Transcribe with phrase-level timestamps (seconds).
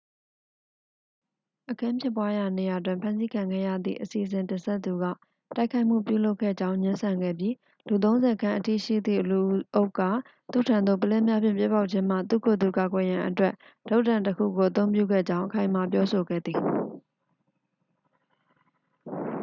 [1.71, 5.05] အခင်းဖြစ်ပွားရာနေရာတွင် ဖမ်းဆီးခံခဲ့ရသည့် အစီအစဉ်တင်ဆက်သူက
[5.57, 7.53] တိုက်ခိုက်မှုပြုလုပ်ခဲ့ကြောင်း ငြင်းဆန်ခဲ့ပြီး
[7.87, 9.39] လူသုံးဆယ်ခန့်အထိရှိသည့်လူ
[9.75, 10.01] အုပ်က
[10.51, 13.53] သူ့ထံသို့ ပုလင်းများဖြင့် ပစ်ပေါက်ခြင်းမှ သူ့ကိုယ်သူ ကာကွယ်ရန်အတွက်
[13.89, 16.59] တုတ်တံတစ်ခုကို အသုံးပြုခဲ့ကြောင်း အခိုင်အမာပြောဆိုခဲ့သည်